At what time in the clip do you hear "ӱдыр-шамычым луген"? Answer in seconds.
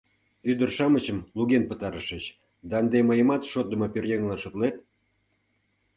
0.51-1.63